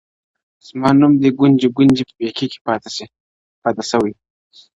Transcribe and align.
زما 0.67 0.89
نوم 0.99 1.13
دي 1.21 1.29
گونجي، 1.39 1.67
گونجي 1.77 2.03
په 2.07 2.13
پېكي 2.19 2.45
كي 2.51 2.59
پاته 3.63 3.83
سوى. 3.91 4.13